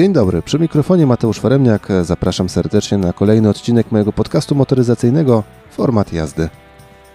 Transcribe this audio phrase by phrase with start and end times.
[0.00, 1.88] Dzień dobry, przy mikrofonie Mateusz Foremniak.
[2.02, 6.48] Zapraszam serdecznie na kolejny odcinek mojego podcastu motoryzacyjnego Format jazdy.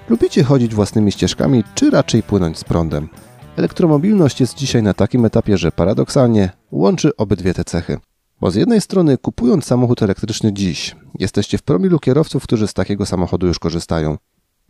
[0.10, 3.10] Lubicie chodzić własnymi ścieżkami, czy raczej płynąć z prądem?
[3.58, 7.98] Elektromobilność jest dzisiaj na takim etapie, że paradoksalnie łączy obydwie te cechy.
[8.42, 13.06] Bo z jednej strony, kupując samochód elektryczny dziś, jesteście w promilu kierowców, którzy z takiego
[13.06, 14.18] samochodu już korzystają.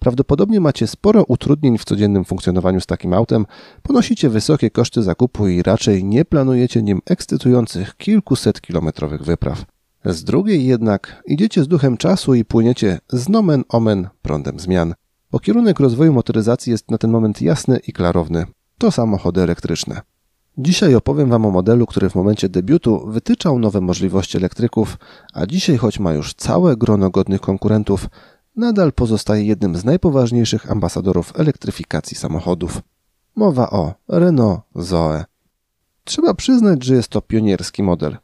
[0.06, 3.46] Prawdopodobnie macie sporo utrudnień w codziennym funkcjonowaniu z takim autem,
[3.84, 9.66] ponosicie wysokie koszty zakupu i raczej nie planujecie nim ekscytujących kilkuset kilometrowych wypraw.
[10.06, 14.94] Z drugiej jednak idziecie z duchem czasu i płyniecie z nomen omen prądem zmian,
[15.32, 18.46] bo kierunek rozwoju motoryzacji jest na ten moment jasny i klarowny.
[18.78, 20.02] To samochody elektryczne.
[20.58, 24.98] Dzisiaj opowiem Wam o modelu, który w momencie debiutu wytyczał nowe możliwości elektryków,
[25.34, 28.10] a dzisiaj, choć ma już całe grono godnych konkurentów,
[28.56, 32.82] nadal pozostaje jednym z najpoważniejszych ambasadorów elektryfikacji samochodów.
[33.36, 35.26] Mowa o Renault Zoe.
[36.04, 38.18] Trzeba przyznać, że jest to pionierski model.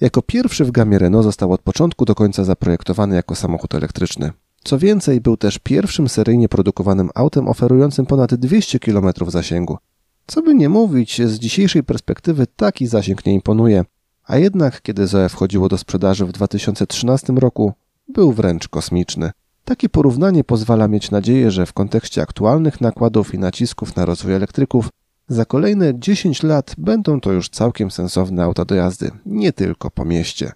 [0.00, 4.32] Jako pierwszy w gamie Renault został od początku do końca zaprojektowany jako samochód elektryczny.
[4.64, 9.78] Co więcej, był też pierwszym seryjnie produkowanym autem oferującym ponad 200 km zasięgu.
[10.26, 13.84] Co by nie mówić, z dzisiejszej perspektywy taki zasięg nie imponuje,
[14.24, 17.72] a jednak kiedy Zoe wchodziło do sprzedaży w 2013 roku,
[18.08, 19.30] był wręcz kosmiczny.
[19.68, 24.88] Takie porównanie pozwala mieć nadzieję, że w kontekście aktualnych nakładów i nacisków na rozwój elektryków
[25.28, 30.04] za kolejne 10 lat będą to już całkiem sensowne auta do jazdy, nie tylko po
[30.04, 30.52] mieście.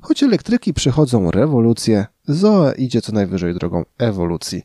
[0.00, 4.62] Choć elektryki przechodzą rewolucję, Zoe idzie co najwyżej drogą ewolucji.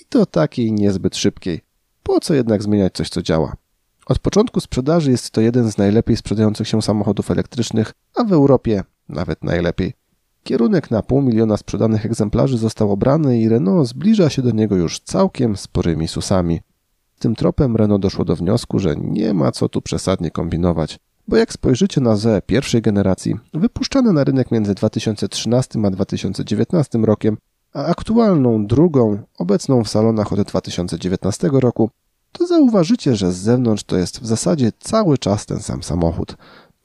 [0.00, 1.60] I to takiej niezbyt szybkiej.
[2.02, 3.56] Po co jednak zmieniać coś, co działa?
[4.06, 8.82] Od początku sprzedaży jest to jeden z najlepiej sprzedających się samochodów elektrycznych, a w Europie
[9.08, 10.05] nawet najlepiej.
[10.46, 15.00] Kierunek na pół miliona sprzedanych egzemplarzy został obrany i Renault zbliża się do niego już
[15.00, 16.60] całkiem sporymi susami.
[17.18, 20.98] Tym tropem Renault doszło do wniosku, że nie ma co tu przesadnie kombinować,
[21.28, 27.36] bo jak spojrzycie na ZE pierwszej generacji, wypuszczane na rynek między 2013 a 2019 rokiem,
[27.72, 31.90] a aktualną drugą, obecną w salonach od 2019 roku,
[32.32, 36.36] to zauważycie, że z zewnątrz to jest w zasadzie cały czas ten sam samochód.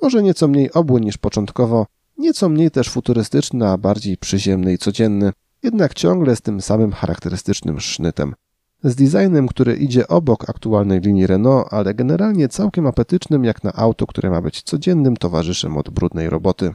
[0.01, 1.85] Może nieco mniej obły niż początkowo,
[2.21, 5.31] Nieco mniej też futurystyczny, a bardziej przyziemny i codzienny,
[5.63, 8.35] jednak ciągle z tym samym charakterystycznym sznytem.
[8.83, 14.07] Z designem, który idzie obok aktualnej linii Renault, ale generalnie całkiem apetycznym jak na auto,
[14.07, 16.73] które ma być codziennym towarzyszem od brudnej roboty.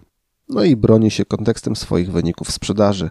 [0.49, 3.11] No i broni się kontekstem swoich wyników sprzedaży.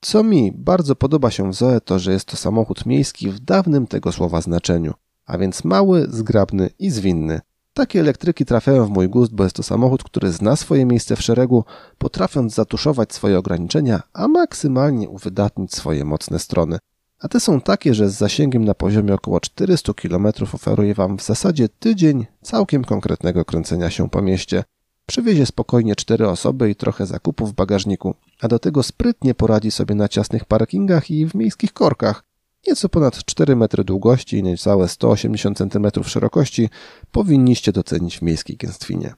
[0.00, 3.86] Co mi bardzo podoba się w Zoe to, że jest to samochód miejski w dawnym
[3.86, 4.92] tego słowa znaczeniu,
[5.26, 7.40] a więc mały, zgrabny i zwinny.
[7.74, 11.22] Takie elektryki trafiają w mój gust, bo jest to samochód, który zna swoje miejsce w
[11.22, 11.64] szeregu,
[11.98, 16.78] potrafiąc zatuszować swoje ograniczenia, a maksymalnie uwydatnić swoje mocne strony.
[17.18, 21.22] A te są takie, że z zasięgiem na poziomie około 400 km oferuje Wam w
[21.22, 24.64] zasadzie tydzień całkiem konkretnego kręcenia się po mieście.
[25.06, 29.94] Przywiezie spokojnie cztery osoby i trochę zakupów w bagażniku, a do tego sprytnie poradzi sobie
[29.94, 32.24] na ciasnych parkingach i w miejskich korkach,
[32.66, 36.68] Nieco ponad 4 metry długości i niecałe 180 cm szerokości
[37.12, 39.14] powinniście docenić w miejskiej gęstwinie.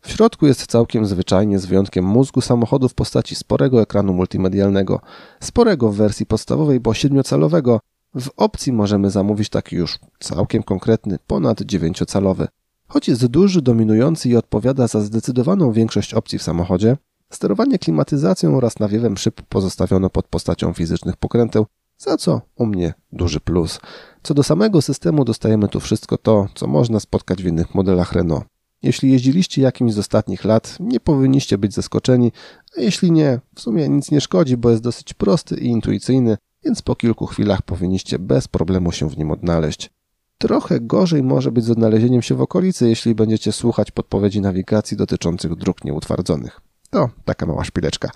[0.00, 5.00] W środku jest całkiem zwyczajnie z wyjątkiem mózgu samochodu w postaci sporego ekranu multimedialnego,
[5.40, 7.78] sporego w wersji podstawowej, bo 7-calowego.
[8.14, 12.46] W opcji możemy zamówić taki już całkiem konkretny, ponad 9-calowy.
[12.88, 16.96] Choć jest duży, dominujący i odpowiada za zdecydowaną większość opcji w samochodzie,
[17.30, 21.66] sterowanie klimatyzacją oraz nawiewem szyb pozostawiono pod postacią fizycznych pokręteł,
[21.98, 23.80] za co u mnie duży plus.
[24.22, 28.44] Co do samego systemu dostajemy tu wszystko to, co można spotkać w innych modelach Renault.
[28.82, 32.32] Jeśli jeździliście jakimś z ostatnich lat, nie powinniście być zaskoczeni,
[32.78, 36.82] a jeśli nie, w sumie nic nie szkodzi, bo jest dosyć prosty i intuicyjny, więc
[36.82, 39.90] po kilku chwilach powinniście bez problemu się w nim odnaleźć.
[40.38, 45.56] Trochę gorzej może być z odnalezieniem się w okolicy, jeśli będziecie słuchać podpowiedzi nawigacji dotyczących
[45.56, 46.60] dróg nieutwardzonych.
[46.94, 48.10] To taka mała szpileczka.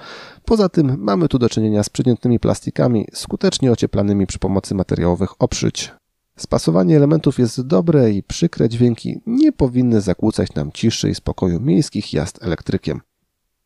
[0.44, 5.92] Poza tym mamy tu do czynienia z przygniętymi plastikami, skutecznie ocieplanymi przy pomocy materiałowych oprzyć.
[6.36, 12.12] Spasowanie elementów jest dobre i przykre dźwięki nie powinny zakłócać nam ciszy i spokoju miejskich
[12.12, 13.00] jazd elektrykiem.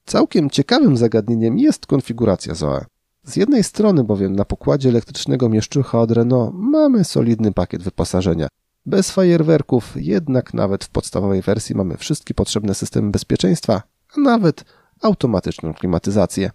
[0.05, 2.85] Całkiem ciekawym zagadnieniem jest konfiguracja ZOE.
[3.25, 8.49] Z jednej strony bowiem na pokładzie elektrycznego mieszczucha od Renault mamy solidny pakiet wyposażenia.
[8.87, 13.83] Bez fajerwerków, jednak nawet w podstawowej wersji mamy wszystkie potrzebne systemy bezpieczeństwa,
[14.17, 14.65] a nawet
[15.03, 16.51] automatyczną klimatyzację.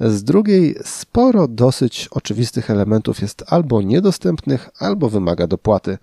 [0.00, 5.98] Z drugiej, sporo dosyć oczywistych elementów jest albo niedostępnych, albo wymaga dopłaty.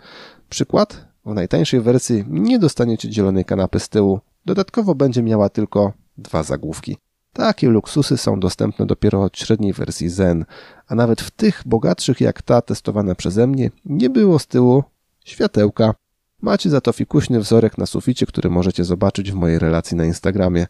[0.49, 1.07] Przykład?
[1.25, 6.97] W najtańszej wersji nie dostaniecie dzielonej kanapy z tyłu, dodatkowo będzie miała tylko dwa zagłówki.
[7.33, 10.45] Takie luksusy są dostępne dopiero od średniej wersji Zen,
[10.87, 14.83] a nawet w tych bogatszych jak ta testowana przeze mnie nie było z tyłu
[15.25, 15.93] światełka.
[16.41, 20.67] Macie za to fikuśny wzorek na suficie, który możecie zobaczyć w mojej relacji na Instagramie.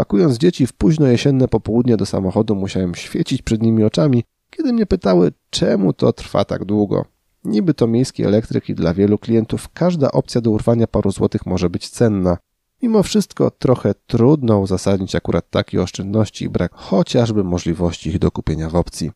[0.00, 4.86] Pakując dzieci w późno jesienne popołudnie do samochodu, musiałem świecić przed nimi oczami, kiedy mnie
[4.86, 7.04] pytały, czemu to trwa tak długo.
[7.44, 11.70] Niby to miejski elektryk i dla wielu klientów każda opcja do urwania paru złotych może
[11.70, 12.38] być cenna.
[12.82, 18.76] Mimo wszystko trochę trudno uzasadnić akurat takie oszczędności i brak chociażby możliwości ich dokupienia w
[18.76, 19.10] opcji.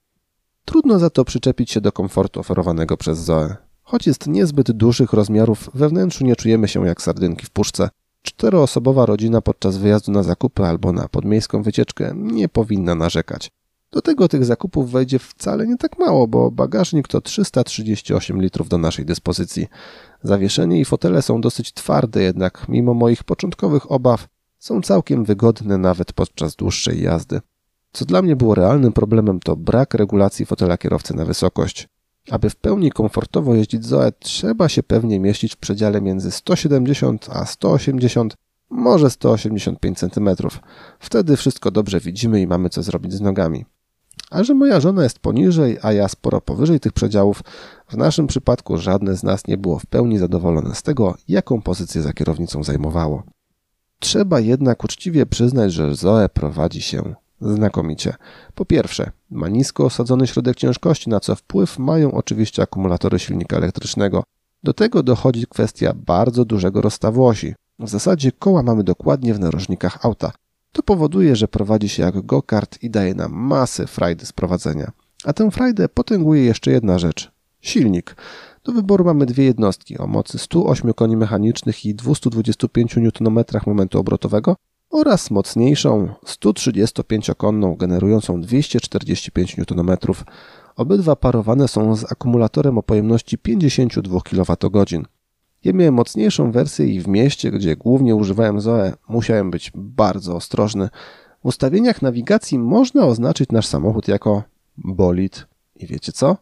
[0.65, 3.57] Trudno za to przyczepić się do komfortu oferowanego przez Zoe.
[3.83, 7.89] Choć jest niezbyt dużych rozmiarów, we wnętrzu nie czujemy się jak sardynki w puszce.
[8.25, 13.51] Czteroosobowa rodzina podczas wyjazdu na zakupy albo na podmiejską wycieczkę nie powinna narzekać.
[13.91, 18.79] Do tego tych zakupów wejdzie wcale nie tak mało, bo bagażnik to 338 litrów do
[18.79, 19.67] naszej dyspozycji.
[20.23, 24.29] Zawieszenie i fotele są dosyć twarde, jednak mimo moich początkowych obaw
[24.59, 27.41] są całkiem wygodne nawet podczas dłuższej jazdy.
[27.93, 31.89] Co dla mnie było realnym problemem to brak regulacji fotela kierowcy na wysokość.
[32.31, 37.47] Aby w pełni komfortowo jeździć Zoe, trzeba się pewnie mieścić w przedziale między 170 a
[37.47, 38.37] 180,
[38.71, 40.31] może 185 cm.
[40.99, 43.65] Wtedy wszystko dobrze widzimy i mamy co zrobić z nogami.
[44.31, 47.43] A że moja żona jest poniżej, a ja sporo powyżej tych przedziałów,
[47.89, 52.03] w naszym przypadku żadne z nas nie było w pełni zadowolone z tego, jaką pozycję
[52.03, 53.23] za kierownicą zajmowało.
[53.99, 58.15] Trzeba jednak uczciwie przyznać, że Zoe prowadzi się znakomicie.
[58.55, 64.25] Po pierwsze, ma nisko osadzony środek ciężkości, na co wpływ mają oczywiście akumulatory silnika elektrycznego.
[64.63, 67.55] Do tego dochodzi kwestia bardzo dużego rozstawu osi.
[67.79, 70.33] W zasadzie koła mamy dokładnie w narożnikach auta.
[70.73, 74.93] To powoduje, że prowadzi się jak go-kart i daje nam masę frajdy z prowadzenia.
[75.25, 77.33] A tę frajdę potęguje jeszcze jedna rzecz.
[77.61, 78.17] Silnik.
[78.65, 84.57] Do wyboru mamy dwie jednostki o mocy 108 koni mechanicznych i 225 Nm momentu obrotowego
[84.95, 89.97] oraz mocniejszą 135-konną generującą 245 Nm.
[90.77, 95.05] Obydwa parowane są z akumulatorem o pojemności 52 kWh.
[95.65, 100.89] Ja miałem mocniejszą wersję i w mieście, gdzie głównie używałem Zoe, musiałem być bardzo ostrożny.
[101.43, 104.43] W ustawieniach nawigacji można oznaczyć nasz samochód jako
[104.77, 105.47] bolid.
[105.77, 106.37] I wiecie co?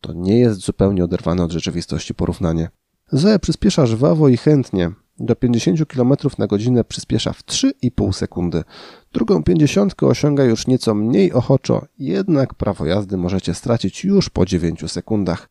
[0.00, 2.68] To nie jest zupełnie oderwane od rzeczywistości porównanie.
[3.12, 4.90] Zoe przyspiesza żwawo i chętnie.
[5.18, 8.64] Do 50 km na godzinę przyspiesza w 3,5 sekundy.
[9.12, 14.90] Drugą 50 osiąga już nieco mniej ochoczo, jednak prawo jazdy możecie stracić już po 9
[14.92, 15.48] sekundach.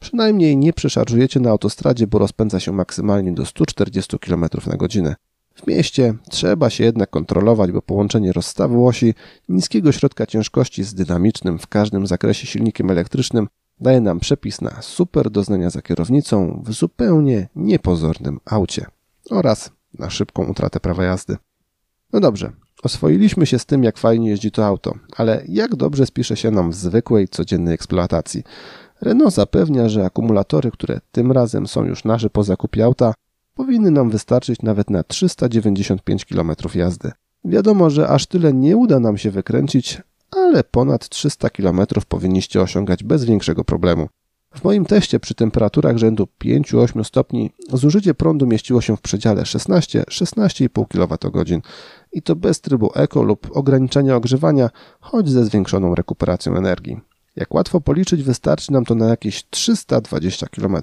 [0.00, 5.16] Przynajmniej nie przeszarżujecie na autostradzie, bo rozpędza się maksymalnie do 140 km na godzinę.
[5.54, 9.14] W mieście trzeba się jednak kontrolować, bo połączenie rozstawu osi,
[9.48, 13.48] niskiego środka ciężkości z dynamicznym w każdym zakresie silnikiem elektrycznym
[13.80, 18.86] daje nam przepis na super doznania za kierownicą w zupełnie niepozornym aucie
[19.30, 21.36] oraz na szybką utratę prawa jazdy.
[22.12, 22.52] No dobrze,
[22.82, 26.70] oswoiliśmy się z tym, jak fajnie jeździ to auto, ale jak dobrze spisze się nam
[26.70, 28.42] w zwykłej, codziennej eksploatacji.
[29.00, 33.14] Renault zapewnia, że akumulatory, które tym razem są już nasze po zakupie auta,
[33.54, 37.12] powinny nam wystarczyć nawet na 395 km jazdy.
[37.44, 43.04] Wiadomo, że aż tyle nie uda nam się wykręcić, ale ponad 300 km powinniście osiągać
[43.04, 44.08] bez większego problemu.
[44.54, 50.88] W moim teście przy temperaturach rzędu 5-8 stopni zużycie prądu mieściło się w przedziale 16-16,5
[50.88, 51.60] kWh
[52.12, 57.00] i to bez trybu eko lub ograniczenia ogrzewania, choć ze zwiększoną rekuperacją energii.
[57.36, 60.76] Jak łatwo policzyć, wystarczy nam to na jakieś 320 km.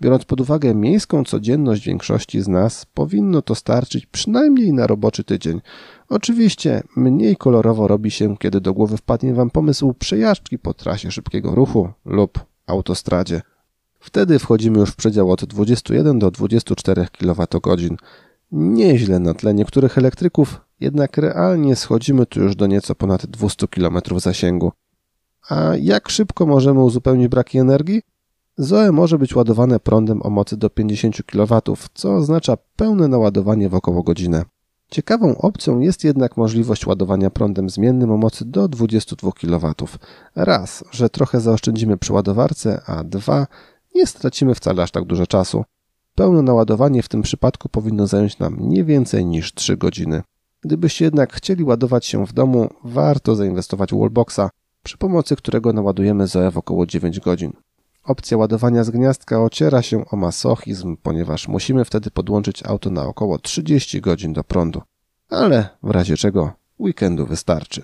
[0.00, 5.60] Biorąc pod uwagę miejską codzienność większości z nas, powinno to starczyć przynajmniej na roboczy tydzień.
[6.08, 11.54] Oczywiście mniej kolorowo robi się, kiedy do głowy wpadnie Wam pomysł przejażdżki po trasie szybkiego
[11.54, 13.42] ruchu lub autostradzie.
[14.00, 17.96] Wtedy wchodzimy już w przedział od 21 do 24 kWh.
[18.52, 23.98] Nieźle na tle niektórych elektryków, jednak realnie schodzimy tu już do nieco ponad 200 km
[24.16, 24.72] zasięgu.
[25.50, 28.02] A jak szybko możemy uzupełnić braki energii?
[28.58, 31.60] Zoe może być ładowane prądem o mocy do 50 kW,
[31.94, 34.44] co oznacza pełne naładowanie w około godzinę.
[34.90, 39.74] Ciekawą opcją jest jednak możliwość ładowania prądem zmiennym o mocy do 22 kW.
[40.36, 43.46] Raz, że trochę zaoszczędzimy przy ładowarce, a dwa,
[43.94, 45.64] nie stracimy wcale aż tak dużo czasu.
[46.14, 50.22] Pełne naładowanie w tym przypadku powinno zająć nam nie więcej niż 3 godziny.
[50.60, 54.50] Gdybyście jednak chcieli ładować się w domu, warto zainwestować w wallboxa,
[54.82, 57.52] przy pomocy którego naładujemy Zoe w około 9 godzin.
[58.06, 63.38] Opcja ładowania z gniazdka ociera się o masochizm, ponieważ musimy wtedy podłączyć auto na około
[63.38, 64.82] 30 godzin do prądu.
[65.28, 67.82] Ale w razie czego weekendu wystarczy.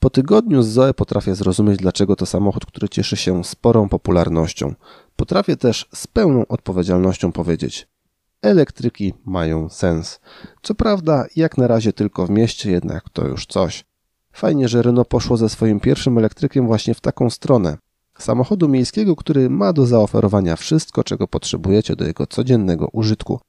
[0.00, 4.74] Po tygodniu z Zoe potrafię zrozumieć, dlaczego to samochód, który cieszy się sporą popularnością.
[5.16, 7.88] Potrafię też z pełną odpowiedzialnością powiedzieć:
[8.42, 10.20] elektryki mają sens.
[10.62, 13.84] Co prawda, jak na razie tylko w mieście, jednak to już coś.
[14.32, 17.78] Fajnie, że Renault poszło ze swoim pierwszym elektrykiem właśnie w taką stronę.
[18.20, 23.40] Samochodu miejskiego, który ma do zaoferowania wszystko, czego potrzebujecie do jego codziennego użytku.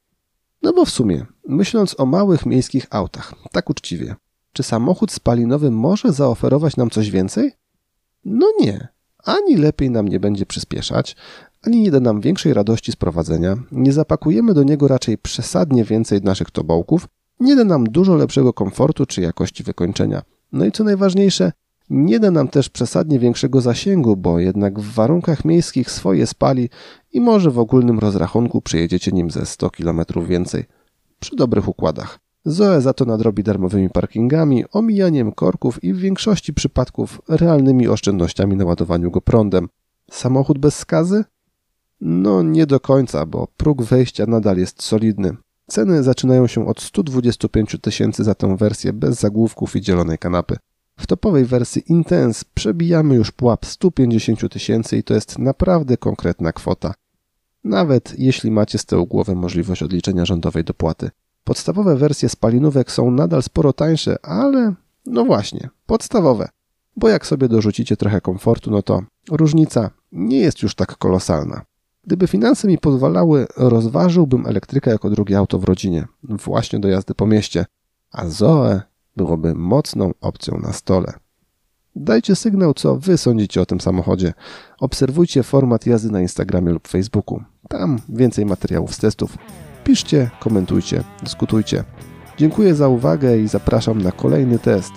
[0.62, 4.14] No bo w sumie, myśląc o małych miejskich autach, tak uczciwie,
[4.52, 7.52] czy samochód spalinowy może zaoferować nam coś więcej?
[8.24, 8.88] No nie.
[9.24, 11.16] Ani lepiej nam nie będzie przyspieszać,
[11.62, 16.22] ani nie da nam większej radości z prowadzenia, nie zapakujemy do niego raczej przesadnie więcej
[16.22, 17.08] naszych tobołków,
[17.40, 20.22] nie da nam dużo lepszego komfortu czy jakości wykończenia.
[20.52, 21.52] No i co najważniejsze,
[21.92, 26.70] nie da nam też przesadnie większego zasięgu, bo jednak w warunkach miejskich swoje spali
[27.12, 30.64] i może w ogólnym rozrachunku przyjedziecie nim ze 100 km więcej.
[31.20, 32.18] Przy dobrych układach.
[32.44, 38.64] Zoe za to nadrobi darmowymi parkingami, omijaniem korków i w większości przypadków realnymi oszczędnościami na
[38.64, 39.68] ładowaniu go prądem.
[40.10, 41.24] Samochód bez skazy?
[42.00, 45.36] No nie do końca, bo próg wejścia nadal jest solidny.
[45.66, 50.56] Ceny zaczynają się od 125 tysięcy za tę wersję bez zagłówków i dzielonej kanapy.
[50.96, 56.94] W topowej wersji Intense przebijamy już pułap 150 tysięcy i to jest naprawdę konkretna kwota.
[57.64, 61.10] Nawet jeśli macie z tyłu głowy możliwość odliczenia rządowej dopłaty.
[61.44, 64.74] Podstawowe wersje spalinówek są nadal sporo tańsze, ale
[65.06, 66.48] no właśnie, podstawowe.
[66.96, 71.62] Bo jak sobie dorzucicie trochę komfortu, no to różnica nie jest już tak kolosalna.
[72.04, 77.26] Gdyby finanse mi pozwalały, rozważyłbym elektrykę jako drugie auto w rodzinie, właśnie do jazdy po
[77.26, 77.66] mieście,
[78.10, 78.82] a Zoe
[79.16, 81.12] byłoby mocną opcją na stole.
[81.96, 84.32] Dajcie sygnał, co Wy sądzicie o tym samochodzie.
[84.80, 87.42] Obserwujcie format jazdy na Instagramie lub Facebooku.
[87.68, 89.38] Tam więcej materiałów z testów.
[89.84, 91.84] Piszcie, komentujcie, dyskutujcie.
[92.36, 94.92] Dziękuję za uwagę i zapraszam na kolejny test.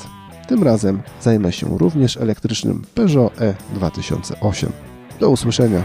[0.47, 4.71] Tym razem zajmę się również elektrycznym Peugeot E 2008.
[5.19, 5.83] Do usłyszenia.